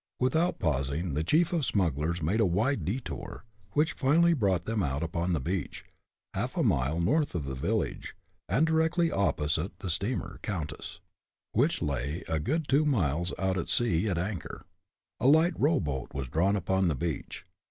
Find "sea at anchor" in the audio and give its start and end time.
13.69-14.65